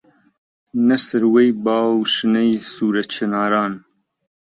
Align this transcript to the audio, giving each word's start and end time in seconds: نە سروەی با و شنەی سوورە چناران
نە 0.87 0.97
سروەی 1.07 1.49
با 1.63 1.79
و 1.93 2.01
شنەی 2.13 2.51
سوورە 2.71 3.03
چناران 3.13 3.73